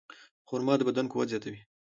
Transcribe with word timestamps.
خرما 0.47 0.73
د 0.77 0.81
بدن 0.87 1.05
قوت 1.11 1.27
زیاتوي. 1.31 1.59